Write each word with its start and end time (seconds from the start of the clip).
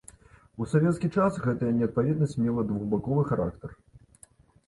У 0.63 0.67
савецкі 0.69 1.09
час 1.15 1.35
гэтая 1.43 1.67
неадпаведнасць 1.81 2.35
мела 2.45 2.63
двухбаковы 2.71 3.23
характар. 3.33 3.69